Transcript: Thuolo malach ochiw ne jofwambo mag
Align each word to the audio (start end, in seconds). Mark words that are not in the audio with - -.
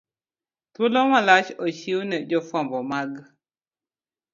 Thuolo 0.73 1.01
malach 1.11 1.47
ochiw 1.65 2.01
ne 2.09 2.17
jofwambo 2.29 2.79
mag 2.91 3.11